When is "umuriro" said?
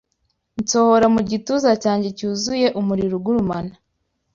2.79-3.13